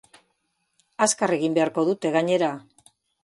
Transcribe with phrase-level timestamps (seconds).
[1.07, 2.51] Azkar egin beharko dute, gainera.